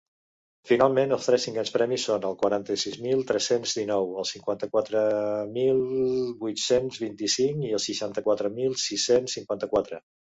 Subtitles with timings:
[0.67, 5.03] Finalment, els tres cinquens premis són el quaranta-sis mil tres-cents dinou, el cinquanta-quatre
[5.59, 5.85] mil
[6.41, 10.07] vuit-cents vint-i-cinc i el seixanta-quatre mil sis-cents cinquanta-quatre.